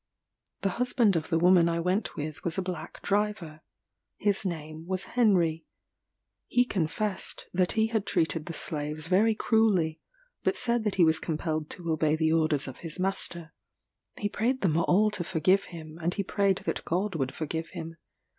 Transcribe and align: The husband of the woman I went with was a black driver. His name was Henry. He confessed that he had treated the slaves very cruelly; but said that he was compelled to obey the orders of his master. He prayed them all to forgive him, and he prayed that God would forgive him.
The 0.61 0.69
husband 0.81 1.15
of 1.15 1.29
the 1.29 1.37
woman 1.37 1.69
I 1.69 1.79
went 1.79 2.15
with 2.15 2.43
was 2.43 2.57
a 2.57 2.63
black 2.63 3.03
driver. 3.03 3.61
His 4.17 4.47
name 4.47 4.87
was 4.87 5.03
Henry. 5.13 5.63
He 6.47 6.65
confessed 6.65 7.45
that 7.53 7.73
he 7.73 7.85
had 7.85 8.07
treated 8.07 8.47
the 8.47 8.53
slaves 8.53 9.05
very 9.05 9.35
cruelly; 9.35 9.99
but 10.41 10.57
said 10.57 10.85
that 10.85 10.95
he 10.95 11.05
was 11.05 11.19
compelled 11.19 11.69
to 11.69 11.91
obey 11.91 12.15
the 12.15 12.31
orders 12.33 12.67
of 12.67 12.77
his 12.77 12.99
master. 12.99 13.53
He 14.17 14.27
prayed 14.27 14.61
them 14.61 14.75
all 14.75 15.11
to 15.11 15.23
forgive 15.23 15.65
him, 15.65 15.99
and 16.01 16.15
he 16.15 16.23
prayed 16.23 16.57
that 16.65 16.83
God 16.83 17.13
would 17.13 17.35
forgive 17.35 17.67
him. 17.69 17.97